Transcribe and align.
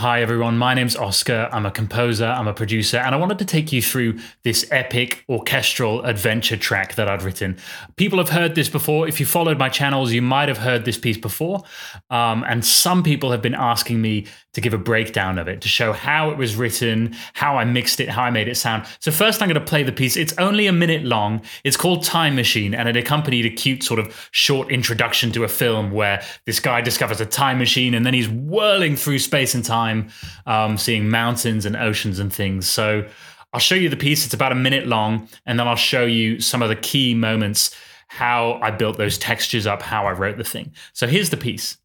Hi, 0.00 0.22
everyone. 0.22 0.56
My 0.56 0.72
name's 0.72 0.96
Oscar. 0.96 1.50
I'm 1.52 1.66
a 1.66 1.70
composer, 1.70 2.24
I'm 2.24 2.48
a 2.48 2.54
producer, 2.54 2.96
and 2.96 3.14
I 3.14 3.18
wanted 3.18 3.38
to 3.40 3.44
take 3.44 3.70
you 3.70 3.82
through 3.82 4.18
this 4.44 4.66
epic 4.70 5.26
orchestral 5.28 6.02
adventure 6.06 6.56
track 6.56 6.94
that 6.94 7.06
I'd 7.06 7.22
written. 7.22 7.58
People 7.96 8.18
have 8.18 8.30
heard 8.30 8.54
this 8.54 8.70
before. 8.70 9.06
If 9.06 9.20
you 9.20 9.26
followed 9.26 9.58
my 9.58 9.68
channels, 9.68 10.10
you 10.10 10.22
might 10.22 10.48
have 10.48 10.56
heard 10.56 10.86
this 10.86 10.96
piece 10.96 11.18
before. 11.18 11.64
Um, 12.08 12.46
and 12.48 12.64
some 12.64 13.02
people 13.02 13.30
have 13.30 13.42
been 13.42 13.54
asking 13.54 14.00
me 14.00 14.26
to 14.54 14.62
give 14.62 14.72
a 14.72 14.78
breakdown 14.78 15.38
of 15.38 15.48
it, 15.48 15.60
to 15.60 15.68
show 15.68 15.92
how 15.92 16.30
it 16.30 16.38
was 16.38 16.56
written, 16.56 17.14
how 17.34 17.58
I 17.58 17.66
mixed 17.66 18.00
it, 18.00 18.08
how 18.08 18.22
I 18.22 18.30
made 18.30 18.48
it 18.48 18.56
sound. 18.56 18.86
So, 19.00 19.10
first, 19.10 19.42
I'm 19.42 19.48
going 19.48 19.62
to 19.62 19.70
play 19.70 19.82
the 19.82 19.92
piece. 19.92 20.16
It's 20.16 20.32
only 20.38 20.66
a 20.66 20.72
minute 20.72 21.04
long. 21.04 21.42
It's 21.62 21.76
called 21.76 22.04
Time 22.04 22.34
Machine, 22.36 22.74
and 22.74 22.88
it 22.88 22.96
accompanied 22.96 23.44
a 23.44 23.50
cute 23.50 23.82
sort 23.82 24.00
of 24.00 24.30
short 24.30 24.70
introduction 24.70 25.30
to 25.32 25.44
a 25.44 25.48
film 25.48 25.90
where 25.90 26.22
this 26.46 26.58
guy 26.58 26.80
discovers 26.80 27.20
a 27.20 27.26
time 27.26 27.58
machine 27.58 27.92
and 27.92 28.06
then 28.06 28.14
he's 28.14 28.28
whirling 28.30 28.96
through 28.96 29.18
space 29.18 29.54
and 29.54 29.62
time 29.62 29.89
time, 29.90 30.08
um, 30.46 30.78
seeing 30.78 31.08
mountains 31.08 31.66
and 31.66 31.76
oceans 31.76 32.18
and 32.18 32.32
things. 32.32 32.68
So 32.68 33.06
I'll 33.52 33.60
show 33.60 33.74
you 33.74 33.88
the 33.88 33.96
piece. 33.96 34.24
It's 34.24 34.34
about 34.34 34.52
a 34.52 34.56
minute 34.56 34.86
long, 34.86 35.28
and 35.46 35.58
then 35.58 35.66
I'll 35.66 35.76
show 35.76 36.04
you 36.04 36.40
some 36.40 36.62
of 36.62 36.68
the 36.68 36.76
key 36.76 37.14
moments, 37.14 37.74
how 38.08 38.58
I 38.62 38.70
built 38.70 38.96
those 38.96 39.18
textures 39.18 39.66
up, 39.66 39.82
how 39.82 40.06
I 40.06 40.12
wrote 40.12 40.36
the 40.36 40.44
thing. 40.44 40.72
So 40.92 41.06
here's 41.06 41.30
the 41.30 41.36
piece. 41.36 41.76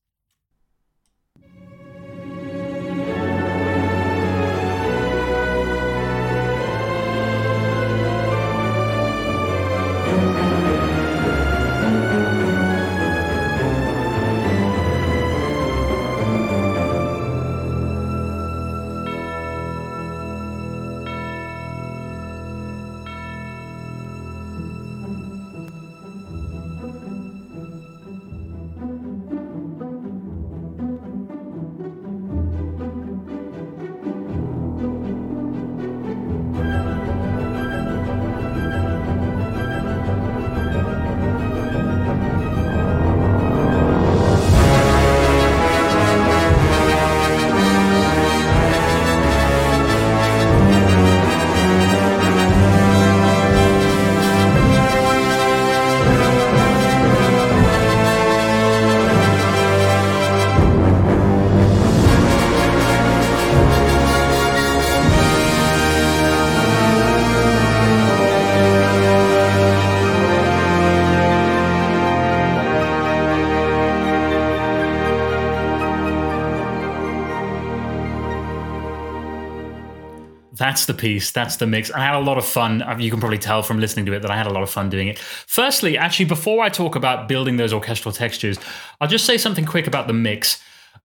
That's 80.57 80.85
the 80.85 80.93
piece. 80.93 81.31
That's 81.31 81.57
the 81.57 81.67
mix. 81.67 81.91
I 81.91 81.99
had 81.99 82.15
a 82.15 82.19
lot 82.19 82.37
of 82.37 82.45
fun. 82.45 82.83
You 82.99 83.11
can 83.11 83.19
probably 83.19 83.37
tell 83.37 83.61
from 83.61 83.79
listening 83.79 84.05
to 84.07 84.13
it 84.13 84.21
that 84.21 84.31
I 84.31 84.37
had 84.37 84.47
a 84.47 84.51
lot 84.51 84.63
of 84.63 84.69
fun 84.69 84.89
doing 84.89 85.07
it. 85.07 85.19
Firstly, 85.19 85.97
actually, 85.97 86.25
before 86.25 86.63
I 86.63 86.69
talk 86.69 86.95
about 86.95 87.27
building 87.27 87.57
those 87.57 87.73
orchestral 87.73 88.13
textures, 88.13 88.57
I'll 89.01 89.07
just 89.07 89.25
say 89.25 89.37
something 89.37 89.65
quick 89.65 89.87
about 89.87 90.07
the 90.07 90.13
mix. 90.13 90.61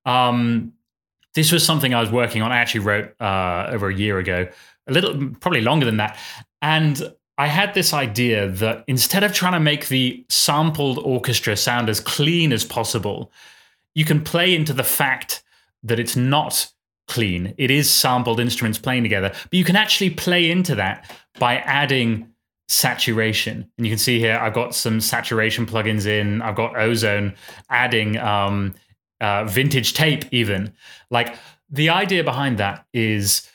Um, 0.07 0.73
this 1.35 1.53
was 1.53 1.65
something 1.65 1.95
I 1.95 2.01
was 2.01 2.11
working 2.11 2.43
on. 2.43 2.53
I 2.53 2.59
actually 2.59 2.81
wrote 2.81 3.21
uh, 3.21 3.69
over 3.71 3.89
a 3.89 3.95
year 3.95 4.19
ago, 4.19 4.49
a 4.87 4.93
little, 4.93 5.31
probably 5.41 5.63
longer 5.63 5.87
than 5.87 5.97
that. 5.99 6.19
And 6.63 7.13
I 7.39 7.47
had 7.47 7.75
this 7.75 7.95
idea 7.95 8.49
that 8.49 8.85
instead 8.87 9.25
of 9.25 9.33
trying 9.33 9.55
to 9.55 9.61
make 9.61 9.89
the 9.89 10.25
sampled 10.29 10.99
orchestra 10.99 11.57
sound 11.57 11.89
as 11.89 12.01
clean 12.01 12.53
as 12.53 12.65
possible, 12.65 13.33
you 13.95 14.05
can 14.05 14.23
play 14.23 14.55
into 14.55 14.73
the 14.73 14.85
fact 14.85 15.43
that 15.83 15.99
it's 15.99 16.17
not 16.17 16.71
clean. 17.11 17.53
It 17.59 17.71
is 17.71 17.91
sampled 17.91 18.41
instruments 18.41 18.79
playing 18.79 19.03
together, 19.03 19.31
but 19.31 19.55
you 19.55 19.65
can 19.65 19.77
actually 19.77 20.11
play 20.11 20.51
into 20.51 20.77
that 20.77 21.11
by 21.39 21.57
adding 21.59 22.31
saturation. 22.69 23.69
And 23.77 23.87
you 23.87 23.91
can 23.91 23.99
see 23.99 24.21
here, 24.21 24.39
I've 24.41 24.55
got 24.55 24.77
some 24.77 25.01
saturation 25.01 25.67
plugins 25.67 26.07
in. 26.07 26.41
I've 26.41 26.55
got 26.55 26.79
Ozone 26.79 27.35
adding 27.69 28.17
um, 28.17 28.75
uh, 29.21 29.45
vintage 29.45 29.93
tape, 29.93 30.25
even. 30.31 30.73
Like 31.11 31.37
the 31.69 31.91
idea 31.91 32.23
behind 32.23 32.59
that 32.59 32.87
is 32.95 33.51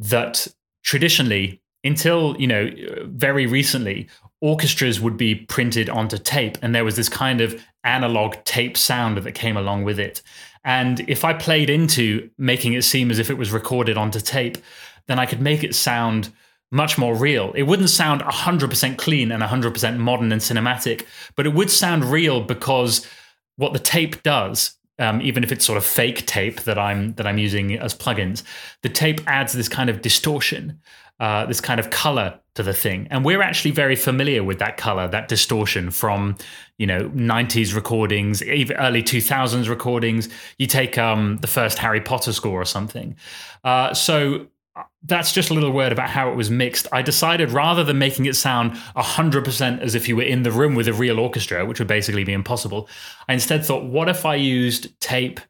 that 0.00 0.48
traditionally, 0.82 1.62
until 1.84 2.36
you 2.40 2.48
know 2.48 2.70
very 3.04 3.46
recently, 3.46 4.08
orchestras 4.40 5.00
would 5.00 5.16
be 5.16 5.36
printed 5.36 5.88
onto 5.88 6.18
tape, 6.18 6.58
and 6.60 6.74
there 6.74 6.84
was 6.84 6.96
this 6.96 7.08
kind 7.08 7.40
of 7.40 7.62
analog 7.84 8.34
tape 8.44 8.76
sound 8.76 9.16
that 9.16 9.32
came 9.32 9.56
along 9.56 9.84
with 9.84 10.00
it. 10.00 10.22
And 10.66 11.08
if 11.08 11.24
I 11.24 11.32
played 11.32 11.70
into 11.70 12.28
making 12.38 12.74
it 12.74 12.82
seem 12.82 13.12
as 13.12 13.20
if 13.20 13.30
it 13.30 13.38
was 13.38 13.52
recorded 13.52 13.96
onto 13.96 14.18
tape, 14.20 14.58
then 15.06 15.16
I 15.16 15.24
could 15.24 15.40
make 15.40 15.62
it 15.62 15.76
sound 15.76 16.30
much 16.72 16.98
more 16.98 17.14
real. 17.14 17.52
It 17.54 17.62
wouldn't 17.62 17.88
sound 17.88 18.20
100% 18.22 18.98
clean 18.98 19.30
and 19.30 19.44
100% 19.44 19.98
modern 19.98 20.32
and 20.32 20.40
cinematic, 20.40 21.06
but 21.36 21.46
it 21.46 21.54
would 21.54 21.70
sound 21.70 22.04
real 22.06 22.40
because 22.40 23.06
what 23.54 23.74
the 23.74 23.78
tape 23.78 24.24
does, 24.24 24.76
um, 24.98 25.22
even 25.22 25.44
if 25.44 25.52
it's 25.52 25.64
sort 25.64 25.78
of 25.78 25.84
fake 25.84 26.26
tape 26.26 26.62
that 26.62 26.78
I'm 26.78 27.14
that 27.14 27.28
I'm 27.28 27.38
using 27.38 27.78
as 27.78 27.94
plugins, 27.94 28.42
the 28.82 28.88
tape 28.88 29.20
adds 29.28 29.52
this 29.52 29.68
kind 29.68 29.88
of 29.88 30.02
distortion, 30.02 30.80
uh, 31.18 31.46
this 31.46 31.60
kind 31.60 31.80
of 31.80 31.90
color 31.90 32.38
to 32.56 32.62
the 32.62 32.74
thing. 32.74 33.06
And 33.10 33.24
we're 33.24 33.42
actually 33.42 33.70
very 33.70 33.96
familiar 33.96 34.42
with 34.42 34.58
that 34.58 34.76
color, 34.76 35.08
that 35.08 35.28
distortion 35.28 35.90
from, 35.90 36.36
you 36.78 36.86
know, 36.86 37.08
90s 37.10 37.74
recordings, 37.74 38.42
even 38.42 38.76
early 38.76 39.02
2000s 39.02 39.68
recordings. 39.68 40.28
You 40.58 40.66
take 40.66 40.98
um, 40.98 41.38
the 41.38 41.46
first 41.46 41.78
Harry 41.78 42.00
Potter 42.00 42.32
score 42.32 42.60
or 42.60 42.64
something. 42.64 43.16
Uh, 43.64 43.94
so 43.94 44.46
uh, 44.74 44.82
that's 45.04 45.32
just 45.32 45.50
a 45.50 45.54
little 45.54 45.70
word 45.70 45.92
about 45.92 46.10
how 46.10 46.30
it 46.30 46.34
was 46.34 46.50
mixed. 46.50 46.86
I 46.92 47.02
decided 47.02 47.50
rather 47.50 47.84
than 47.84 47.98
making 47.98 48.26
it 48.26 48.36
sound 48.36 48.72
100% 48.96 49.80
as 49.80 49.94
if 49.94 50.08
you 50.08 50.16
were 50.16 50.22
in 50.22 50.42
the 50.42 50.52
room 50.52 50.74
with 50.74 50.88
a 50.88 50.92
real 50.92 51.18
orchestra, 51.18 51.64
which 51.64 51.78
would 51.78 51.88
basically 51.88 52.24
be 52.24 52.32
impossible, 52.32 52.88
I 53.28 53.34
instead 53.34 53.64
thought, 53.64 53.84
what 53.84 54.08
if 54.08 54.26
I 54.26 54.34
used 54.34 54.98
tape 55.00 55.40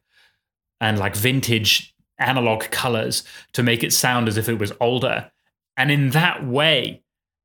and 0.79 0.99
like 0.99 1.15
vintage 1.15 1.93
analog 2.19 2.63
colors 2.71 3.23
to 3.53 3.63
make 3.63 3.83
it 3.83 3.93
sound 3.93 4.27
as 4.27 4.37
if 4.37 4.47
it 4.49 4.59
was 4.59 4.71
older? 4.79 5.31
And 5.77 5.91
in 5.91 6.09
that 6.09 6.45
way 6.45 7.01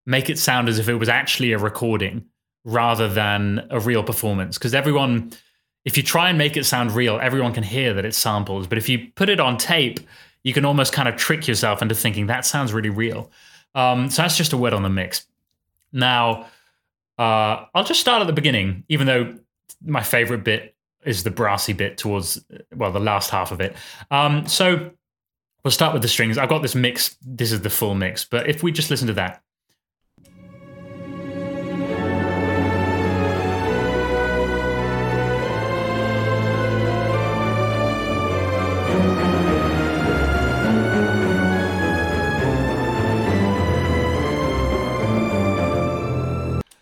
make 0.06 0.28
it 0.28 0.38
sound 0.38 0.68
as 0.68 0.78
if 0.78 0.88
it 0.88 0.94
was 0.94 1.08
actually 1.08 1.52
a 1.52 1.58
recording 1.58 2.24
rather 2.64 3.08
than 3.08 3.66
a 3.70 3.78
real 3.78 4.02
performance. 4.02 4.58
Because 4.58 4.74
everyone 4.74 5.32
if 5.84 5.96
you 5.96 6.02
try 6.02 6.28
and 6.28 6.38
make 6.38 6.56
it 6.56 6.64
sound 6.64 6.92
real 6.92 7.18
everyone 7.20 7.52
can 7.52 7.62
hear 7.62 7.94
that 7.94 8.04
it's 8.04 8.18
samples. 8.18 8.66
But 8.66 8.78
if 8.78 8.88
you 8.88 9.08
put 9.14 9.28
it 9.28 9.38
on 9.38 9.56
tape 9.56 10.00
you 10.42 10.52
can 10.52 10.64
almost 10.64 10.92
kind 10.92 11.08
of 11.08 11.16
trick 11.16 11.46
yourself 11.46 11.82
into 11.82 11.94
thinking 11.94 12.26
that 12.26 12.44
sounds 12.44 12.72
really 12.72 12.90
real. 12.90 13.30
Um, 13.74 14.10
so 14.10 14.22
that's 14.22 14.36
just 14.36 14.52
a 14.52 14.56
word 14.56 14.72
on 14.72 14.82
the 14.82 14.90
mix. 14.90 15.26
Now 15.92 16.46
uh, 17.18 17.66
i'll 17.74 17.84
just 17.84 18.00
start 18.00 18.22
at 18.22 18.26
the 18.26 18.32
beginning 18.32 18.84
even 18.88 19.06
though 19.06 19.34
my 19.84 20.02
favorite 20.02 20.42
bit 20.42 20.74
is 21.04 21.24
the 21.24 21.30
brassy 21.30 21.72
bit 21.72 21.98
towards 21.98 22.42
well 22.74 22.92
the 22.92 23.00
last 23.00 23.30
half 23.30 23.52
of 23.52 23.60
it. 23.60 23.76
Um, 24.10 24.46
so 24.46 24.92
We'll 25.64 25.70
start 25.70 25.92
with 25.92 26.02
the 26.02 26.08
strings. 26.08 26.38
I've 26.38 26.48
got 26.48 26.62
this 26.62 26.74
mix. 26.74 27.16
This 27.24 27.52
is 27.52 27.60
the 27.60 27.70
full 27.70 27.94
mix. 27.94 28.24
But 28.24 28.48
if 28.48 28.64
we 28.64 28.72
just 28.72 28.90
listen 28.90 29.06
to 29.06 29.12
that. 29.14 29.42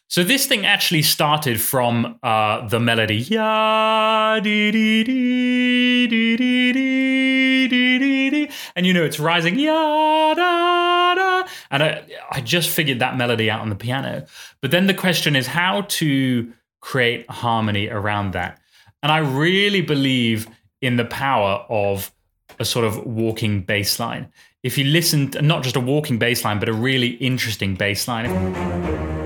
So 0.08 0.24
this 0.24 0.46
thing 0.46 0.66
actually 0.66 1.02
started 1.02 1.60
from 1.60 2.18
uh, 2.22 2.66
the 2.66 2.80
melody 2.80 3.24
dee 3.24 4.70
dee 4.70 5.04
dee 5.04 5.69
and 8.76 8.86
you 8.86 8.92
know 8.92 9.04
it's 9.04 9.20
rising 9.20 9.58
ya 9.58 10.34
da 10.34 11.14
da, 11.14 11.48
and 11.70 11.82
I 11.82 12.02
I 12.30 12.40
just 12.40 12.70
figured 12.70 12.98
that 13.00 13.16
melody 13.16 13.50
out 13.50 13.60
on 13.60 13.68
the 13.68 13.76
piano. 13.76 14.26
But 14.60 14.70
then 14.70 14.86
the 14.86 14.94
question 14.94 15.36
is 15.36 15.46
how 15.46 15.82
to 15.82 16.52
create 16.80 17.30
harmony 17.30 17.88
around 17.88 18.32
that, 18.32 18.60
and 19.02 19.10
I 19.12 19.18
really 19.18 19.80
believe 19.80 20.48
in 20.80 20.96
the 20.96 21.04
power 21.04 21.64
of 21.68 22.10
a 22.58 22.64
sort 22.64 22.84
of 22.84 23.04
walking 23.06 23.62
bass 23.62 23.98
line. 23.98 24.28
If 24.62 24.76
you 24.76 24.84
listen, 24.84 25.30
to, 25.30 25.42
not 25.42 25.62
just 25.62 25.76
a 25.76 25.80
walking 25.80 26.18
bass 26.18 26.44
line, 26.44 26.58
but 26.58 26.68
a 26.68 26.74
really 26.74 27.08
interesting 27.08 27.74
bass 27.74 28.06
line. 28.06 29.19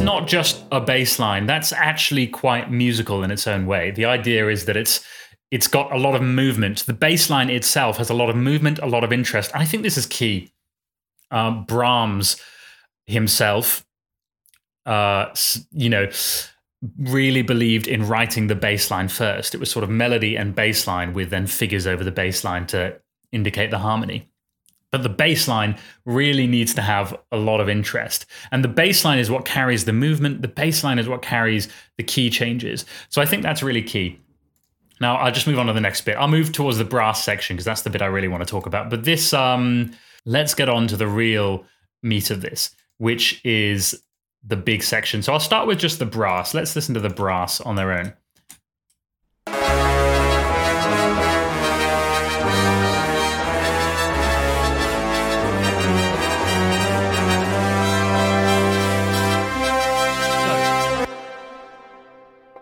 Not 0.00 0.26
just 0.26 0.64
a 0.72 0.80
bass 0.80 1.18
line, 1.18 1.46
that's 1.46 1.72
actually 1.72 2.26
quite 2.26 2.70
musical 2.70 3.22
in 3.22 3.30
its 3.30 3.46
own 3.46 3.66
way. 3.66 3.90
The 3.90 4.06
idea 4.06 4.48
is 4.48 4.64
that 4.64 4.76
it's 4.76 5.04
it's 5.50 5.66
got 5.66 5.92
a 5.92 5.98
lot 5.98 6.14
of 6.14 6.22
movement. 6.22 6.86
The 6.86 6.92
bass 6.92 7.28
line 7.28 7.50
itself 7.50 7.96
has 7.96 8.08
a 8.08 8.14
lot 8.14 8.30
of 8.30 8.36
movement, 8.36 8.78
a 8.78 8.86
lot 8.86 9.02
of 9.02 9.12
interest. 9.12 9.50
And 9.52 9.62
I 9.62 9.66
think 9.66 9.82
this 9.82 9.98
is 9.98 10.06
key. 10.06 10.52
Uh, 11.30 11.50
Brahms 11.50 12.40
himself, 13.06 13.84
uh, 14.86 15.26
you 15.72 15.88
know, 15.88 16.08
really 16.98 17.42
believed 17.42 17.88
in 17.88 18.06
writing 18.06 18.46
the 18.46 18.54
bass 18.54 18.90
line 18.90 19.08
first. 19.08 19.54
It 19.54 19.58
was 19.58 19.70
sort 19.70 19.82
of 19.82 19.90
melody 19.90 20.36
and 20.36 20.54
bass 20.54 20.86
line 20.86 21.12
with 21.12 21.30
then 21.30 21.46
figures 21.46 21.86
over 21.86 22.04
the 22.04 22.12
bass 22.12 22.44
line 22.44 22.66
to 22.68 23.00
indicate 23.32 23.70
the 23.70 23.78
harmony. 23.78 24.29
But 24.92 25.02
the 25.04 25.10
baseline 25.10 25.78
really 26.04 26.46
needs 26.46 26.74
to 26.74 26.82
have 26.82 27.16
a 27.30 27.36
lot 27.36 27.60
of 27.60 27.68
interest. 27.68 28.26
And 28.50 28.64
the 28.64 28.68
baseline 28.68 29.18
is 29.18 29.30
what 29.30 29.44
carries 29.44 29.84
the 29.84 29.92
movement. 29.92 30.42
The 30.42 30.48
baseline 30.48 30.98
is 30.98 31.08
what 31.08 31.22
carries 31.22 31.68
the 31.96 32.02
key 32.02 32.28
changes. 32.28 32.84
So 33.08 33.22
I 33.22 33.26
think 33.26 33.42
that's 33.42 33.62
really 33.62 33.82
key. 33.82 34.18
Now 35.00 35.16
I'll 35.16 35.32
just 35.32 35.46
move 35.46 35.58
on 35.58 35.66
to 35.66 35.72
the 35.72 35.80
next 35.80 36.02
bit. 36.02 36.16
I'll 36.16 36.28
move 36.28 36.52
towards 36.52 36.78
the 36.78 36.84
brass 36.84 37.24
section 37.24 37.56
because 37.56 37.64
that's 37.64 37.82
the 37.82 37.90
bit 37.90 38.02
I 38.02 38.06
really 38.06 38.28
want 38.28 38.42
to 38.42 38.50
talk 38.50 38.66
about. 38.66 38.90
But 38.90 39.04
this, 39.04 39.32
um, 39.32 39.92
let's 40.24 40.54
get 40.54 40.68
on 40.68 40.88
to 40.88 40.96
the 40.96 41.06
real 41.06 41.64
meat 42.02 42.30
of 42.30 42.40
this, 42.40 42.74
which 42.98 43.44
is 43.44 44.02
the 44.44 44.56
big 44.56 44.82
section. 44.82 45.22
So 45.22 45.32
I'll 45.32 45.40
start 45.40 45.66
with 45.66 45.78
just 45.78 45.98
the 45.98 46.06
brass. 46.06 46.52
Let's 46.54 46.74
listen 46.74 46.94
to 46.94 47.00
the 47.00 47.10
brass 47.10 47.60
on 47.60 47.76
their 47.76 47.92
own. 47.92 48.12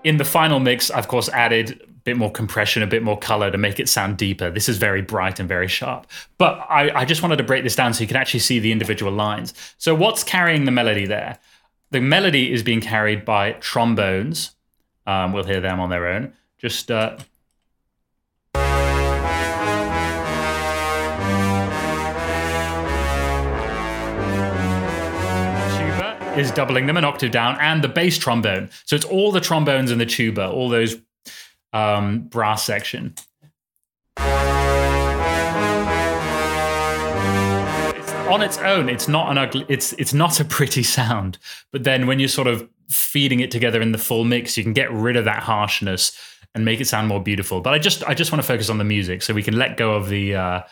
In 0.05 0.17
the 0.17 0.25
final 0.25 0.61
mix, 0.61 0.91
I've 0.91 1.05
of 1.05 1.09
course 1.09 1.29
added 1.31 1.81
a 1.83 1.87
bit 2.05 2.17
more 2.17 2.31
compression, 2.31 2.83
a 2.83 2.87
bit 2.87 3.03
more 3.03 3.19
color 3.19 3.51
to 3.51 3.59
make 3.59 3.81
it 3.81 3.89
sound 3.89 4.17
deeper. 4.17 4.51
This 4.51 4.69
is 4.69 4.79
very 4.79 5.03
bright 5.03 5.41
and 5.41 5.49
very 5.49 5.69
sharp. 5.69 6.07
But 6.39 6.65
I, 6.69 6.91
I, 7.01 7.05
just 7.05 7.23
wanted 7.23 7.37
to 7.37 7.45
break 7.45 7.65
this 7.65 7.77
down 7.77 7.95
so 7.95 8.03
you 8.03 8.07
can 8.07 8.17
actually 8.17 8.41
see 8.41 8.59
the 8.59 8.73
individual 8.73 9.13
lines. 9.13 9.55
So 9.79 9.95
what's 9.95 10.23
carrying 10.23 10.65
the 10.65 10.71
melody 10.71 11.07
there? 11.07 11.39
The 11.91 12.01
melody 12.01 12.53
is 12.53 12.63
being 12.63 12.81
carried 12.81 13.25
by 13.25 13.53
trombones. 13.53 14.53
Um, 15.07 15.33
we'll 15.33 15.45
hear 15.45 15.61
them 15.61 15.81
on 15.81 15.91
their 15.91 16.07
own. 16.07 16.35
Just 16.59 16.91
uh, 16.91 17.17
is 26.39 26.51
doubling 26.53 26.87
them 26.87 26.97
an 26.97 27.05
octave 27.05 27.31
down, 27.31 27.59
and 27.61 27.83
the 27.83 27.89
bass 27.89 28.17
trombone. 28.17 28.71
So 28.85 28.97
it's 28.97 29.05
all 29.05 29.33
the 29.33 29.41
trombones 29.41 29.91
and 29.91 30.01
the 30.01 30.07
tuba, 30.07 30.49
all 30.49 30.69
those 30.69 30.97
um, 31.73 32.21
brass 32.29 32.63
section. 32.63 33.15
It's 37.97 38.13
on 38.13 38.43
its 38.43 38.59
own, 38.59 38.89
it's 38.89 39.09
not 39.09 39.31
an 39.31 39.39
ugly. 39.39 39.67
It's 39.69 39.93
it's 39.95 40.15
not 40.15 40.41
a 40.41 40.45
pretty 40.45 40.83
sound. 40.83 41.39
But 41.73 41.85
then 41.85 42.07
when 42.07 42.19
you're 42.19 42.29
sort 42.29 42.47
of 42.47 42.69
feeding 42.89 43.41
it 43.41 43.51
together 43.51 43.83
in 43.83 43.93
the 43.93 43.99
full 43.99 44.25
mix, 44.25 44.57
you 44.57 44.63
can 44.63 44.73
get 44.73 44.93
rid 44.93 45.17
of 45.17 45.25
that 45.25 45.43
harshness 45.43 46.13
and 46.55 46.65
make 46.65 46.81
it 46.81 46.87
sound 46.87 47.09
more 47.09 47.23
beautiful. 47.23 47.61
But 47.61 47.75
I 47.75 47.79
just 47.79 48.05
I 48.05 48.15
just 48.15 48.33
want 48.33 48.43
to 48.43 48.47
focus 48.47 48.71
on 48.71 48.79
the 48.79 48.85
music, 48.85 49.23
so 49.23 49.35
we 49.35 49.43
can 49.43 49.59
let 49.59 49.77
go 49.77 49.95
of 49.95 50.09
the. 50.09 50.37
Uh, 50.37 50.63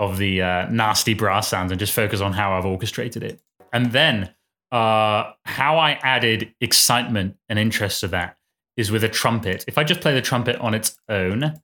of 0.00 0.18
the 0.18 0.42
uh, 0.42 0.66
nasty 0.70 1.14
brass 1.14 1.46
sounds 1.46 1.70
and 1.70 1.78
just 1.78 1.92
focus 1.92 2.20
on 2.20 2.32
how 2.32 2.58
I've 2.58 2.66
orchestrated 2.66 3.22
it. 3.22 3.40
And 3.72 3.92
then 3.92 4.34
uh, 4.74 5.32
how 5.44 5.78
I 5.78 5.92
added 6.02 6.52
excitement 6.60 7.36
and 7.48 7.60
interest 7.60 8.00
to 8.00 8.08
that 8.08 8.36
is 8.76 8.90
with 8.90 9.04
a 9.04 9.08
trumpet. 9.08 9.64
If 9.68 9.78
I 9.78 9.84
just 9.84 10.00
play 10.00 10.14
the 10.14 10.20
trumpet 10.20 10.56
on 10.56 10.74
its 10.74 10.98
own, 11.08 11.60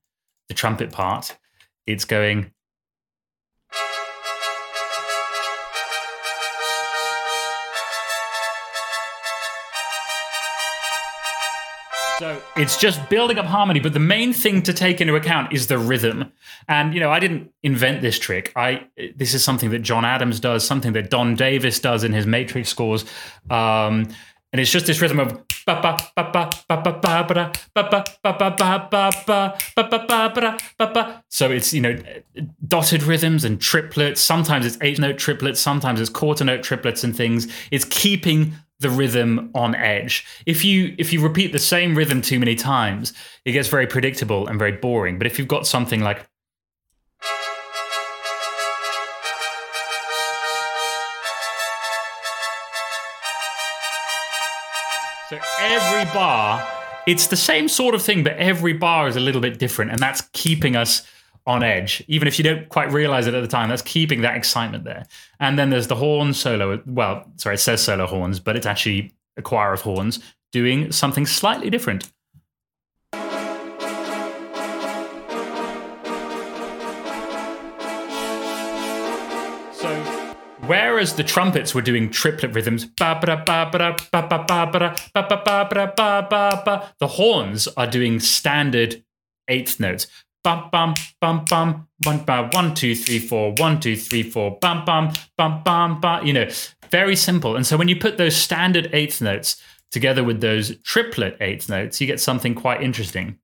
the 0.49 0.55
trumpet 0.55 0.93
part, 0.93 1.37
it's 1.89 2.05
going. 2.05 2.53
So 12.21 12.39
it's 12.55 12.77
just 12.77 13.09
building 13.09 13.39
up 13.39 13.47
harmony, 13.47 13.81
but 13.81 13.95
the 13.95 13.99
main 13.99 14.35
thing 14.35 14.61
to 14.65 14.75
take 14.75 15.01
into 15.01 15.17
account 15.17 15.55
is 15.55 15.69
the 15.69 15.79
rhythm. 15.79 16.31
And 16.69 16.93
you 16.93 17.01
know, 17.01 17.11
I 17.11 17.19
didn't 17.19 17.51
invent 17.63 18.03
this 18.03 18.19
trick. 18.19 18.53
I 18.55 18.89
this 19.17 19.33
is 19.33 19.43
something 19.43 19.71
that 19.71 19.79
John 19.79 20.05
Adams 20.05 20.39
does, 20.39 20.63
something 20.67 20.93
that 20.93 21.09
Don 21.09 21.35
Davis 21.35 21.81
does 21.81 22.05
in 22.05 22.13
his 22.13 22.27
Matrix 22.27 22.69
scores. 22.69 23.07
Um, 23.49 24.07
and 24.53 24.61
it's 24.61 24.71
just 24.71 24.85
this 24.85 25.01
rhythm 25.01 25.19
of 25.19 25.31
so 31.31 31.51
it's 31.51 31.73
you 31.73 31.81
know 31.81 31.97
dotted 32.67 33.03
rhythms 33.03 33.45
and 33.45 33.61
triplets 33.61 34.21
sometimes 34.21 34.67
it's 34.67 34.77
eight 34.81 34.99
note 34.99 35.17
triplets 35.17 35.61
sometimes 35.61 36.01
it's 36.01 36.11
quarter 36.11 36.45
note 36.45 36.63
triplets 36.63 37.05
and 37.05 37.17
things 37.17 37.47
it's 37.71 37.85
keeping 37.85 38.55
the 38.81 38.91
rhythm 38.91 39.51
on 39.55 39.75
edge. 39.75 40.27
If 40.47 40.65
you 40.65 40.95
if 40.99 41.13
you 41.13 41.23
repeat 41.23 41.53
the 41.53 41.59
same 41.59 41.95
rhythm 41.95 42.21
too 42.23 42.39
many 42.39 42.55
times, 42.55 43.13
it 43.45 43.53
gets 43.53 43.69
very 43.69 43.87
predictable 43.87 44.47
and 44.47 44.59
very 44.59 44.73
boring. 44.73 45.19
But 45.19 45.27
if 45.27 45.39
you've 45.39 45.49
got 45.49 45.67
something 45.67 46.01
like 46.01 46.27
So 55.29 55.39
every 55.61 56.13
bar, 56.13 56.67
it's 57.07 57.29
the 57.29 57.37
same 57.37 57.69
sort 57.69 57.95
of 57.95 58.03
thing, 58.03 58.25
but 58.25 58.33
every 58.33 58.73
bar 58.73 59.07
is 59.07 59.15
a 59.15 59.21
little 59.21 59.41
bit 59.41 59.61
different, 59.61 59.93
and 59.93 60.01
that's 60.01 60.23
keeping 60.33 60.75
us 60.75 61.07
on 61.47 61.63
edge, 61.63 62.03
even 62.09 62.29
if 62.29 62.39
you 62.39 62.45
don't 62.45 62.69
quite 62.69 62.93
realize 62.93 63.27
it 63.27 63.35
at 63.35 63.41
the 63.41 63.49
time. 63.49 63.69
That's 63.69 63.83
keeping 63.83 64.21
that 64.23 64.37
excitement 64.37 64.85
there. 64.85 65.07
And 65.39 65.59
then 65.59 65.71
there's 65.71 65.87
the 65.87 65.97
horn 65.97 66.35
solo. 66.35 66.83
Well, 66.87 67.31
sorry, 67.37 67.55
it 67.55 67.59
says 67.59 67.83
solo 67.83 68.07
horns, 68.07 68.41
but 68.41 68.57
it's 68.57 68.67
actually 68.67 69.13
a 69.37 69.43
choir 69.43 69.73
of 69.73 69.81
horns 69.81 70.21
doing 70.53 70.93
something 70.93 71.27
slightly 71.27 71.71
different. 71.71 72.11
So, 79.73 79.95
whereas 80.67 81.15
the 81.15 81.25
trumpets 81.25 81.75
were 81.75 81.83
doing 81.83 82.11
triplet 82.11 82.55
rhythms, 82.55 82.87
the 86.99 87.09
horns 87.09 87.69
are 87.69 87.87
doing 87.87 88.21
standard 88.21 89.03
eighth 89.49 89.81
notes 89.81 90.07
bum 90.45 90.69
bum 90.71 90.95
bum 91.21 91.45
bum. 91.49 91.87
One 92.05 92.25
by 92.25 92.49
one 92.53 92.75
two 92.75 92.95
three 92.95 93.19
four. 93.19 93.55
One 93.59 93.81
two 93.81 93.97
three 93.97 94.23
four. 94.23 94.59
Bum 94.61 94.85
bum 94.85 95.13
bum 95.37 95.63
bum 95.65 96.01
bum 96.01 96.27
you 96.27 96.33
know 96.33 96.49
very 96.91 97.17
simple. 97.17 97.57
And 97.57 97.67
so 97.67 97.77
when 97.77 97.89
you 97.89 97.97
put 97.97 98.19
those 98.19 98.37
standard 98.37 98.91
eighth 98.93 99.21
notes 99.21 99.61
together 99.91 100.23
with 100.23 100.41
those 100.41 100.77
triplet 100.83 101.37
eighth 101.41 101.69
notes 101.69 102.01
you 102.01 102.07
get 102.07 102.21
something 102.21 102.55
quite 102.55 102.81
interesting 102.83 103.40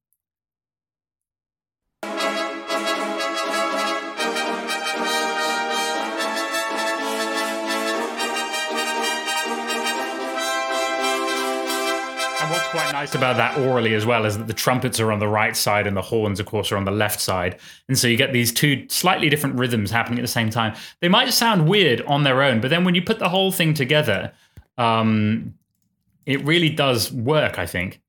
quite 12.67 12.93
nice 12.93 13.15
about 13.15 13.37
that 13.37 13.57
aurally 13.57 13.93
as 13.97 14.05
well 14.05 14.25
is 14.25 14.37
that 14.39 14.47
the 14.47 14.53
trumpets 14.55 15.01
are 15.01 15.13
on 15.13 15.19
the 15.19 15.29
right 15.29 15.57
side 15.57 15.87
and 15.87 15.97
the 15.97 16.03
horns, 16.03 16.41
of 16.41 16.47
course, 16.47 16.73
are 16.73 16.77
on 16.77 16.85
the 16.85 16.91
left 16.91 17.21
side. 17.21 17.59
And 17.89 17.99
so 17.99 18.09
you 18.09 18.17
get 18.17 18.33
these 18.33 18.53
two 18.53 18.87
slightly 18.89 19.29
different 19.29 19.57
rhythms 19.57 19.91
happening 19.91 20.19
at 20.19 20.23
the 20.23 20.29
same 20.29 20.51
time. 20.51 20.75
They 21.01 21.09
might 21.09 21.33
sound 21.33 21.69
weird 21.69 22.03
on 22.03 22.25
their 22.25 22.43
own, 22.43 22.61
but 22.61 22.71
then 22.71 22.85
when 22.85 22.95
you 22.95 23.03
put 23.03 23.19
the 23.19 23.29
whole 23.29 23.53
thing 23.53 23.75
together, 23.75 24.33
um, 24.79 25.55
it 26.25 26.45
really 26.45 26.71
does 26.71 27.13
work, 27.13 27.59
I 27.59 27.67
think. 27.67 28.01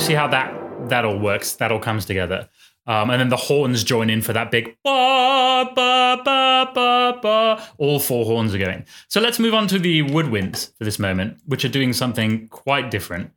You 0.00 0.06
see 0.06 0.14
how 0.14 0.28
that 0.28 0.88
that 0.88 1.04
all 1.04 1.18
works? 1.18 1.52
That 1.56 1.70
all 1.70 1.78
comes 1.78 2.06
together. 2.06 2.48
Um, 2.86 3.10
and 3.10 3.20
then 3.20 3.28
the 3.28 3.36
horns 3.36 3.84
join 3.84 4.08
in 4.08 4.22
for 4.22 4.32
that 4.32 4.50
big. 4.50 4.74
All 4.86 5.66
four 8.00 8.24
horns 8.24 8.54
are 8.54 8.58
going. 8.58 8.86
So 9.08 9.20
let's 9.20 9.38
move 9.38 9.52
on 9.52 9.68
to 9.68 9.78
the 9.78 10.02
woodwinds 10.04 10.74
for 10.78 10.84
this 10.84 10.98
moment, 10.98 11.36
which 11.44 11.66
are 11.66 11.68
doing 11.68 11.92
something 11.92 12.48
quite 12.48 12.90
different. 12.90 13.32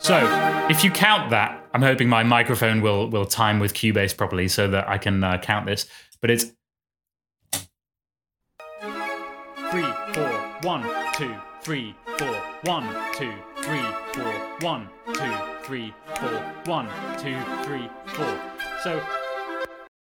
So, 0.00 0.66
if 0.68 0.82
you 0.82 0.90
count 0.90 1.30
that, 1.30 1.64
I'm 1.74 1.82
hoping 1.82 2.08
my 2.08 2.24
microphone 2.24 2.80
will 2.80 3.08
will 3.08 3.26
time 3.26 3.60
with 3.60 3.74
Cubase 3.74 4.16
properly 4.16 4.48
so 4.48 4.66
that 4.68 4.88
I 4.88 4.98
can 4.98 5.22
uh, 5.22 5.38
count 5.38 5.66
this. 5.66 5.86
But 6.20 6.30
it's 6.32 6.46
one, 10.68 10.84
two, 11.14 11.34
three, 11.62 11.94
four, 12.18 12.36
one, 12.64 12.86
two, 13.14 13.32
three, 13.62 13.80
four, 14.12 14.32
one, 14.60 14.86
two, 15.14 15.34
three, 15.62 15.94
four, 16.16 16.28
one, 16.66 16.86
two, 17.16 17.38
three, 17.64 17.88
four. 18.08 18.38
So 18.82 19.02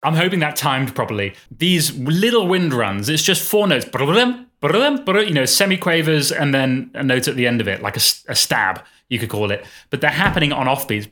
I'm 0.03 0.13
hoping 0.13 0.41
that 0.41 0.57
timed 0.57 0.95
properly. 0.95 1.35
These 1.51 1.97
little 1.97 2.47
wind 2.47 2.75
runs, 2.75 3.09
it's 3.09 3.23
just 3.23 3.43
four 3.43 3.69
notes. 3.69 3.87
You 3.91 5.33
know, 5.33 5.47
semi-quavers 5.47 6.31
and 6.31 6.53
then 6.53 6.91
a 6.93 7.03
note 7.05 7.27
at 7.27 7.37
the 7.37 7.47
end 7.47 7.63
of 7.63 7.67
it, 7.67 7.81
like 7.81 7.97
a, 7.97 8.03
a 8.29 8.35
stab, 8.35 8.85
you 9.09 9.19
could 9.19 9.31
call 9.31 9.51
it. 9.51 9.65
But 9.89 10.03
they're 10.03 10.11
happening 10.11 10.53
on 10.53 10.67
offbeats. 10.67 11.09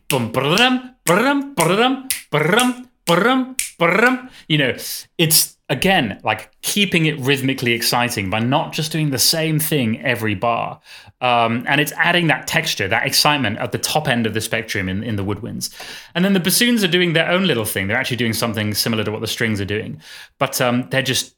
You 4.48 4.58
know, 4.58 4.76
it's 5.16 5.57
again 5.68 6.20
like 6.24 6.50
keeping 6.62 7.06
it 7.06 7.18
rhythmically 7.18 7.72
exciting 7.72 8.30
by 8.30 8.38
not 8.38 8.72
just 8.72 8.90
doing 8.90 9.10
the 9.10 9.18
same 9.18 9.58
thing 9.58 10.00
every 10.02 10.34
bar. 10.34 10.80
Um, 11.20 11.64
and 11.68 11.80
it's 11.80 11.92
adding 11.92 12.28
that 12.28 12.46
texture 12.46 12.88
that 12.88 13.06
excitement 13.06 13.58
at 13.58 13.72
the 13.72 13.78
top 13.78 14.08
end 14.08 14.26
of 14.26 14.34
the 14.34 14.40
spectrum 14.40 14.88
in, 14.88 15.02
in 15.02 15.16
the 15.16 15.24
woodwinds. 15.24 15.74
And 16.14 16.24
then 16.24 16.32
the 16.32 16.40
bassoons 16.40 16.82
are 16.84 16.88
doing 16.88 17.12
their 17.12 17.28
own 17.28 17.46
little 17.46 17.64
thing. 17.64 17.86
They're 17.86 17.96
actually 17.98 18.16
doing 18.16 18.32
something 18.32 18.74
similar 18.74 19.04
to 19.04 19.10
what 19.10 19.20
the 19.20 19.26
strings 19.26 19.60
are 19.60 19.66
doing. 19.66 20.00
But 20.38 20.60
um, 20.60 20.88
they're 20.90 21.02
just 21.02 21.36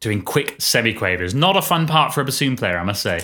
doing 0.00 0.22
quick 0.22 0.56
semi-quavers. 0.60 1.34
Not 1.34 1.56
a 1.56 1.62
fun 1.62 1.86
part 1.86 2.12
for 2.14 2.20
a 2.20 2.24
bassoon 2.24 2.56
player 2.56 2.78
i 2.78 2.84
must 2.84 3.02
say 3.02 3.20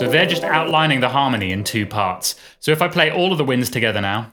So 0.00 0.08
they're 0.08 0.24
just 0.24 0.44
outlining 0.44 1.00
the 1.00 1.10
harmony 1.10 1.52
in 1.52 1.62
two 1.62 1.84
parts. 1.84 2.34
So 2.58 2.72
if 2.72 2.80
I 2.80 2.88
play 2.88 3.10
all 3.10 3.32
of 3.32 3.38
the 3.38 3.44
winds 3.44 3.68
together 3.68 4.00
now. 4.00 4.32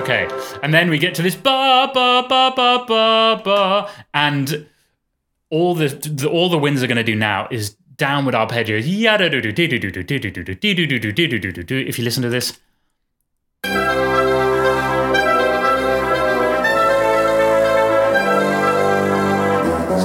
Okay, 0.00 0.26
and 0.64 0.74
then 0.74 0.90
we 0.90 0.98
get 0.98 1.14
to 1.14 1.22
this 1.22 1.36
ba 1.36 1.92
ba 1.94 2.26
ba 2.28 2.52
ba 2.56 2.84
ba 2.88 3.40
ba, 3.44 3.88
and 4.14 4.66
all 5.50 5.76
the, 5.76 6.28
all 6.28 6.48
the 6.48 6.58
winds 6.58 6.82
are 6.82 6.88
going 6.88 6.96
to 6.96 7.04
do 7.04 7.14
now 7.14 7.46
is 7.52 7.76
downward 7.94 8.34
arpeggios. 8.34 8.82
If 11.88 11.98
you 11.98 12.04
listen 12.04 12.22
to 12.24 12.28
this. 12.28 12.58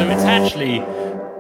Actually, 0.09 0.75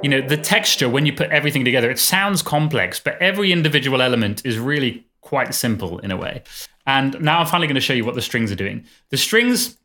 you 0.01 0.09
know, 0.09 0.21
the 0.21 0.37
texture 0.37 0.89
when 0.89 1.05
you 1.05 1.13
put 1.13 1.29
everything 1.31 1.65
together, 1.65 1.89
it 1.89 1.99
sounds 1.99 2.41
complex, 2.41 2.99
but 2.99 3.21
every 3.21 3.51
individual 3.51 4.01
element 4.01 4.45
is 4.45 4.59
really 4.59 5.05
quite 5.21 5.53
simple 5.53 5.99
in 5.99 6.11
a 6.11 6.17
way. 6.17 6.43
And 6.85 7.19
now 7.21 7.39
I'm 7.39 7.47
finally 7.47 7.67
going 7.67 7.75
to 7.75 7.81
show 7.81 7.93
you 7.93 8.05
what 8.05 8.15
the 8.15 8.21
strings 8.21 8.51
are 8.51 8.55
doing. 8.55 8.85
The 9.09 9.17
strings, 9.17 9.77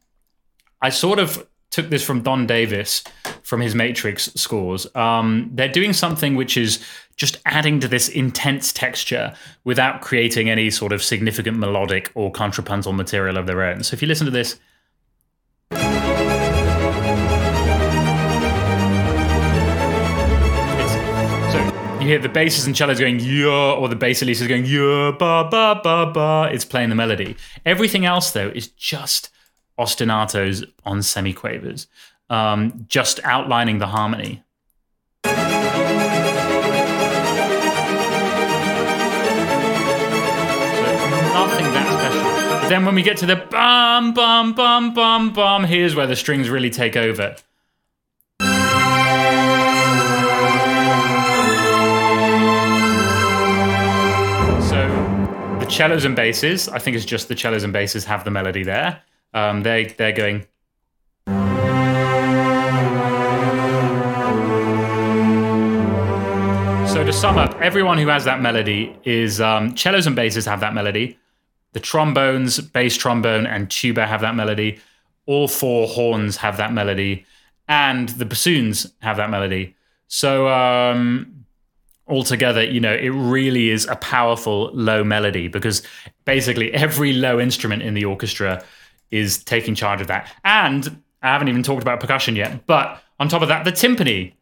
I 0.82 0.90
sort 0.90 1.18
of 1.18 1.46
took 1.70 1.90
this 1.90 2.04
from 2.04 2.22
Don 2.22 2.46
Davis 2.46 3.04
from 3.42 3.60
his 3.60 3.74
Matrix 3.74 4.32
scores. 4.34 4.86
Um, 4.94 5.50
they're 5.52 5.68
doing 5.68 5.92
something 5.92 6.34
which 6.34 6.56
is 6.56 6.84
just 7.16 7.38
adding 7.44 7.78
to 7.80 7.88
this 7.88 8.08
intense 8.08 8.72
texture 8.72 9.34
without 9.64 10.00
creating 10.00 10.48
any 10.48 10.70
sort 10.70 10.92
of 10.92 11.02
significant 11.02 11.58
melodic 11.58 12.10
or 12.14 12.32
contrapuntal 12.32 12.92
material 12.92 13.36
of 13.36 13.46
their 13.46 13.62
own. 13.62 13.82
So 13.82 13.94
if 13.94 14.02
you 14.02 14.08
listen 14.08 14.24
to 14.24 14.30
this. 14.30 14.58
Hear 22.08 22.18
the 22.18 22.28
basses 22.28 22.66
and 22.66 22.74
cellos 22.74 22.98
going 22.98 23.20
yeah, 23.20 23.72
or 23.72 23.86
the 23.88 23.94
bass 23.94 24.22
at 24.22 24.28
least 24.28 24.40
is 24.40 24.48
going 24.48 24.64
yeah, 24.64 25.10
ba 25.10 25.46
ba 25.50 25.78
ba 25.82 26.10
ba. 26.12 26.48
It's 26.50 26.64
playing 26.64 26.88
the 26.88 26.94
melody. 26.94 27.36
Everything 27.66 28.06
else 28.06 28.30
though 28.30 28.48
is 28.48 28.68
just 28.68 29.28
ostinatos 29.78 30.64
on 30.84 31.00
semiquavers, 31.00 31.86
um, 32.30 32.86
just 32.88 33.20
outlining 33.24 33.78
the 33.78 33.88
harmony. 33.88 34.42
Then 42.68 42.84
when 42.84 42.94
we 42.94 43.02
get 43.02 43.16
to 43.18 43.26
the 43.26 43.36
bum 43.36 44.12
bum 44.12 44.54
bum 44.54 44.94
bum 44.94 45.32
bum, 45.32 45.64
here's 45.64 45.94
where 45.94 46.06
the 46.06 46.16
strings 46.16 46.50
really 46.50 46.70
take 46.70 46.96
over. 46.96 47.36
Cellos 55.70 56.04
and 56.04 56.16
basses, 56.16 56.68
I 56.68 56.78
think 56.78 56.96
it's 56.96 57.04
just 57.04 57.28
the 57.28 57.36
cellos 57.36 57.62
and 57.62 57.72
basses 57.72 58.04
have 58.04 58.24
the 58.24 58.30
melody 58.30 58.62
there. 58.62 59.02
Um, 59.34 59.62
they 59.62 59.86
they're 59.86 60.12
going. 60.12 60.46
So 66.92 67.04
to 67.04 67.12
sum 67.12 67.38
up, 67.38 67.54
everyone 67.60 67.98
who 67.98 68.08
has 68.08 68.24
that 68.24 68.40
melody 68.40 68.96
is 69.04 69.40
um, 69.40 69.76
cellos 69.76 70.06
and 70.06 70.16
basses 70.16 70.46
have 70.46 70.60
that 70.60 70.74
melody. 70.74 71.18
The 71.72 71.80
trombones, 71.80 72.60
bass 72.60 72.96
trombone, 72.96 73.46
and 73.46 73.70
tuba 73.70 74.06
have 74.06 74.22
that 74.22 74.34
melody. 74.34 74.80
All 75.26 75.46
four 75.46 75.86
horns 75.86 76.38
have 76.38 76.56
that 76.56 76.72
melody, 76.72 77.26
and 77.68 78.08
the 78.08 78.24
bassoons 78.24 78.90
have 79.00 79.18
that 79.18 79.28
melody. 79.28 79.76
So 80.08 80.48
um, 80.48 81.37
altogether, 82.08 82.64
you 82.64 82.80
know, 82.80 82.92
it 82.92 83.10
really 83.10 83.70
is 83.70 83.86
a 83.86 83.96
powerful 83.96 84.70
low 84.72 85.04
melody 85.04 85.48
because 85.48 85.82
basically 86.24 86.72
every 86.72 87.12
low 87.12 87.38
instrument 87.38 87.82
in 87.82 87.94
the 87.94 88.04
orchestra 88.04 88.64
is 89.10 89.42
taking 89.44 89.74
charge 89.74 90.00
of 90.00 90.06
that. 90.06 90.32
And 90.44 91.02
I 91.22 91.28
haven't 91.32 91.48
even 91.48 91.62
talked 91.62 91.82
about 91.82 92.00
percussion 92.00 92.36
yet, 92.36 92.66
but 92.66 93.02
on 93.20 93.28
top 93.28 93.42
of 93.42 93.48
that, 93.48 93.64
the 93.64 93.72
timpani. 93.72 94.32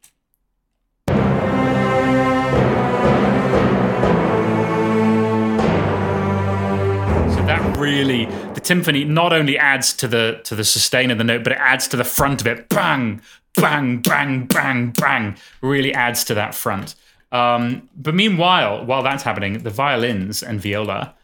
So 7.34 7.46
that 7.46 7.76
really 7.78 8.26
the 8.26 8.60
timpani 8.60 9.06
not 9.06 9.32
only 9.32 9.58
adds 9.58 9.92
to 9.94 10.08
the 10.08 10.40
to 10.44 10.54
the 10.54 10.64
sustain 10.64 11.10
of 11.10 11.18
the 11.18 11.24
note, 11.24 11.42
but 11.42 11.52
it 11.52 11.58
adds 11.58 11.88
to 11.88 11.96
the 11.96 12.04
front 12.04 12.40
of 12.40 12.46
it. 12.46 12.68
Bang, 12.68 13.20
bang, 13.56 13.98
bang, 14.00 14.46
bang, 14.46 14.90
bang. 14.90 15.36
Really 15.62 15.94
adds 15.94 16.24
to 16.24 16.34
that 16.34 16.54
front. 16.54 16.94
Um, 17.36 17.88
but 17.94 18.14
meanwhile, 18.14 18.84
while 18.86 19.02
that's 19.02 19.22
happening, 19.22 19.58
the 19.58 19.68
violins 19.68 20.42
and 20.42 20.58
viola, 20.58 21.14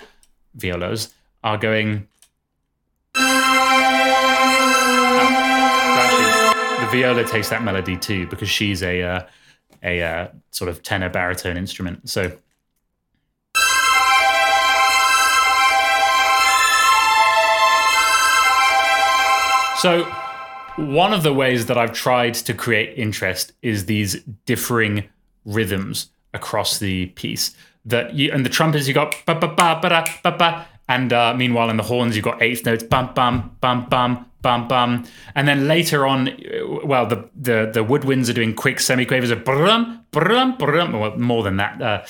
violas 0.54 1.14
are 1.42 1.56
going. 1.56 2.06
actually, 3.14 3.54
the 6.84 6.90
viola 6.92 7.24
takes 7.24 7.48
that 7.48 7.62
melody 7.62 7.96
too 7.96 8.26
because 8.26 8.50
she's 8.50 8.82
a 8.82 9.02
uh, 9.02 9.22
a 9.82 10.02
uh, 10.02 10.28
sort 10.50 10.68
of 10.68 10.82
tenor 10.82 11.08
baritone 11.08 11.56
instrument. 11.56 12.10
So. 12.10 12.36
So, 19.78 20.04
one 20.76 21.12
of 21.12 21.24
the 21.24 21.32
ways 21.34 21.66
that 21.66 21.76
I've 21.76 21.92
tried 21.92 22.34
to 22.34 22.54
create 22.54 22.96
interest 22.96 23.52
is 23.62 23.86
these 23.86 24.22
differing 24.46 25.08
rhythms 25.44 26.08
across 26.34 26.78
the 26.78 27.06
piece. 27.06 27.54
That 27.84 28.14
you 28.14 28.30
and 28.32 28.44
the 28.44 28.50
trumpets 28.50 28.86
you 28.86 28.94
got 28.94 29.14
ba 29.26 29.34
ba 29.34 29.48
ba 29.48 29.78
ba 29.82 30.04
ba 30.22 30.36
ba, 30.38 30.66
and 30.88 31.12
uh, 31.12 31.34
meanwhile 31.34 31.68
in 31.68 31.76
the 31.76 31.82
horns 31.82 32.14
you 32.16 32.22
got 32.22 32.40
eighth 32.40 32.64
notes 32.64 32.84
bum 32.84 33.12
bum 33.14 33.56
bum 33.60 33.86
bum 33.90 34.26
bum 34.40 34.68
bum, 34.68 35.04
and 35.34 35.48
then 35.48 35.66
later 35.66 36.06
on, 36.06 36.30
well 36.84 37.06
the 37.06 37.28
the 37.34 37.70
the 37.72 37.84
woodwinds 37.84 38.30
are 38.30 38.32
doing 38.34 38.54
quick 38.54 38.76
semiquavers 38.76 39.32
of 39.32 39.44
brum 39.44 40.04
brum 40.12 40.56
brum, 40.56 40.92
well, 40.92 41.16
more 41.18 41.42
than 41.42 41.56
that, 41.56 41.82
uh, 41.82 42.04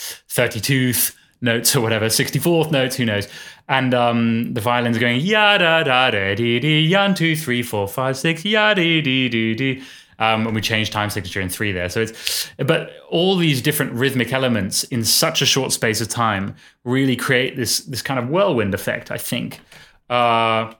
tooth 0.60 1.16
notes 1.40 1.74
or 1.74 1.80
whatever, 1.80 2.06
64th 2.06 2.70
notes, 2.70 2.96
who 2.96 3.04
knows. 3.04 3.28
And 3.68 3.94
um, 3.94 4.54
the 4.54 4.60
violin's 4.60 4.96
are 4.96 5.00
going 5.00 5.20
ya 5.20 5.58
da 5.58 5.82
da 5.82 6.10
da 6.10 6.34
dee 6.34 6.60
dee, 6.60 6.94
one, 6.94 7.14
two, 7.14 7.36
three, 7.36 7.62
four, 7.62 7.88
five, 7.88 8.16
six, 8.16 8.44
ya 8.44 8.74
dee 8.74 9.00
dee 9.00 9.28
dee 9.28 9.54
dee. 9.54 9.82
Um, 10.18 10.46
and 10.46 10.54
we 10.54 10.60
change 10.60 10.90
time 10.90 11.10
signature 11.10 11.40
in 11.40 11.48
three 11.48 11.72
there. 11.72 11.88
So 11.88 12.02
it's, 12.02 12.48
but 12.58 12.90
all 13.08 13.36
these 13.36 13.62
different 13.62 13.92
rhythmic 13.92 14.32
elements 14.32 14.84
in 14.84 15.04
such 15.04 15.42
a 15.42 15.46
short 15.46 15.72
space 15.72 16.00
of 16.00 16.08
time 16.08 16.54
really 16.84 17.16
create 17.16 17.56
this 17.56 17.80
this 17.80 18.02
kind 18.02 18.20
of 18.20 18.28
whirlwind 18.28 18.74
effect. 18.74 19.10
I 19.10 19.18
think. 19.18 19.60
Uh, 20.08 20.72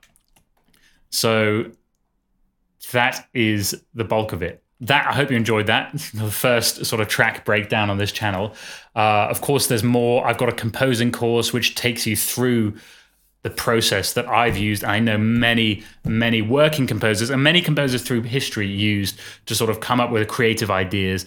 so 1.11 1.71
that 2.93 3.29
is 3.35 3.83
the 3.95 4.05
bulk 4.05 4.33
of 4.33 4.43
it 4.43 4.63
that 4.83 5.07
I 5.07 5.13
hope 5.13 5.31
you 5.31 5.37
enjoyed 5.37 5.67
that. 5.69 5.93
The 6.13 6.31
first 6.31 6.85
sort 6.85 7.01
of 7.01 7.09
track 7.09 7.45
breakdown 7.45 7.89
on 7.89 7.99
this 7.99 8.13
channel. 8.13 8.55
Uh, 8.95 9.29
of 9.31 9.41
course, 9.41 9.69
there's 9.69 9.83
more. 9.83 10.27
I've 10.27 10.39
got 10.39 10.49
a 10.49 10.53
composing 10.53 11.11
course 11.11 11.53
which 11.53 11.75
takes 11.75 12.07
you 12.07 12.17
through 12.17 12.75
the 13.43 13.51
process 13.51 14.13
that 14.13 14.29
I've 14.29 14.57
used. 14.57 14.85
I 14.85 14.99
know 15.01 15.19
many, 15.19 15.83
many 16.05 16.43
working 16.43 16.87
composers 16.87 17.31
and 17.31 17.43
many 17.43 17.61
composers 17.61 18.03
through 18.03 18.23
history 18.23 18.69
used 18.69 19.19
to 19.47 19.55
sort 19.55 19.71
of 19.71 19.81
come 19.81 20.01
up 20.01 20.11
with 20.11 20.29
creative 20.29 20.71
ideas, 20.71 21.27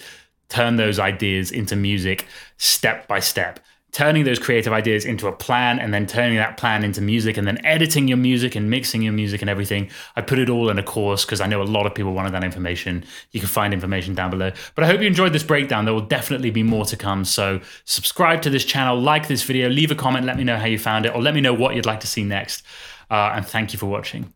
turn 0.50 0.78
those 0.78 1.00
ideas 1.00 1.52
into 1.52 1.76
music 1.76 2.26
step 2.58 3.08
by 3.08 3.20
step 3.20 3.60
turning 3.96 4.26
those 4.26 4.40
creative 4.40 4.74
ideas 4.74 5.06
into 5.06 5.26
a 5.26 5.32
plan 5.32 5.80
and 5.80 5.94
then 5.94 6.06
turning 6.06 6.36
that 6.36 6.58
plan 6.58 6.84
into 6.84 7.00
music 7.00 7.38
and 7.38 7.48
then 7.48 7.66
editing 7.66 8.10
your 8.10 8.18
music 8.18 8.54
and 8.54 8.70
mixing 8.70 9.02
your 9.02 9.14
music 9.14 9.40
and 9.40 9.50
everything. 9.50 9.90
I 10.18 10.22
put 10.22 10.38
it 10.38 10.50
all 10.50 10.70
in 10.70 10.78
a 10.78 10.84
course 10.84 11.24
because 11.24 11.40
I 11.40 11.48
know 11.48 11.62
a 11.62 11.64
lot 11.64 11.86
of 11.86 11.96
people 11.96 12.12
wanted 12.12 12.34
that 12.34 12.44
information. 12.44 13.06
You 13.32 13.40
can 13.40 13.48
find 13.48 13.74
information 13.74 14.14
down 14.14 14.32
below. 14.32 14.52
But 14.76 14.84
I 14.84 14.88
hope 14.88 15.00
you 15.00 15.08
enjoyed 15.08 15.32
this 15.32 15.44
breakdown. 15.44 15.86
There 15.86 15.94
will 15.94 16.02
definitely 16.02 16.52
be 16.52 16.62
more 16.62 16.84
to 16.84 16.98
come. 16.98 17.24
So 17.24 17.62
subscribe 17.86 18.42
to 18.42 18.50
this 18.50 18.66
channel, 18.66 19.00
like 19.00 19.30
this 19.30 19.44
video, 19.44 19.70
leave 19.70 19.92
a 19.92 19.96
comment, 19.96 20.26
let 20.26 20.36
me 20.36 20.44
know 20.44 20.58
how 20.58 20.66
you 20.66 20.78
found 20.78 21.06
it, 21.06 21.16
or 21.16 21.22
let 21.22 21.34
me 21.34 21.40
know 21.40 21.54
what 21.54 21.74
you'd 21.74 21.86
like 21.86 22.02
to 22.02 22.08
see 22.08 22.26
next. 22.26 22.64
Uh, 23.10 23.32
and 23.34 23.48
thank 23.48 23.72
you 23.72 23.80
for 23.80 23.86
watching. 23.86 24.34